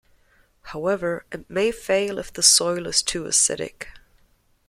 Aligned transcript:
However, 0.63 1.25
it 1.31 1.47
may 1.47 1.71
fail 1.71 2.17
if 2.17 2.33
the 2.33 2.41
soil 2.41 2.87
is 2.87 3.03
too 3.03 3.25
acidic. 3.25 3.85